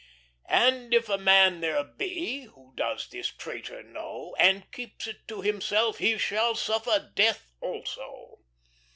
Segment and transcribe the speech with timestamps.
[0.49, 5.43] "And if a man there be, Who does this traitor know, And keeps it to
[5.43, 8.39] himself, He shall suffer death also!